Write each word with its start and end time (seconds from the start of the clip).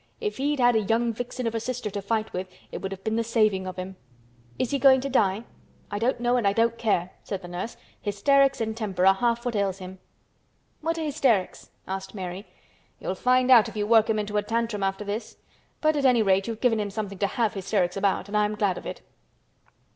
"If 0.19 0.37
he'd 0.37 0.59
had 0.59 0.75
a 0.75 0.81
young 0.81 1.13
vixen 1.13 1.45
of 1.45 1.53
a 1.53 1.59
sister 1.59 1.91
to 1.91 2.01
fight 2.01 2.33
with 2.33 2.47
it 2.71 2.81
would 2.81 2.91
have 2.91 3.03
been 3.03 3.17
the 3.17 3.23
saving 3.23 3.67
of 3.67 3.75
him." 3.75 3.97
"Is 4.57 4.71
he 4.71 4.79
going 4.79 4.99
to 5.01 5.09
die?" 5.11 5.43
"I 5.91 5.99
don't 5.99 6.19
know 6.19 6.37
and 6.37 6.47
I 6.47 6.53
don't 6.53 6.75
care," 6.75 7.11
said 7.23 7.43
the 7.43 7.47
nurse. 7.47 7.77
"Hysterics 8.01 8.59
and 8.59 8.75
temper 8.75 9.05
are 9.05 9.13
half 9.13 9.45
what 9.45 9.55
ails 9.55 9.77
him." 9.77 9.99
"What 10.79 10.97
are 10.97 11.03
hysterics?" 11.03 11.69
asked 11.87 12.15
Mary. 12.15 12.47
"You'll 12.99 13.13
find 13.13 13.51
out 13.51 13.69
if 13.69 13.75
you 13.75 13.85
work 13.85 14.09
him 14.09 14.17
into 14.17 14.37
a 14.37 14.41
tantrum 14.41 14.81
after 14.81 15.03
this—but 15.05 15.95
at 15.95 16.05
any 16.05 16.23
rate 16.23 16.47
you've 16.47 16.61
given 16.61 16.79
him 16.79 16.89
something 16.89 17.19
to 17.19 17.27
have 17.27 17.53
hysterics 17.53 17.95
about, 17.95 18.27
and 18.27 18.35
I'm 18.35 18.55
glad 18.55 18.79
of 18.79 18.87
it." 18.87 19.03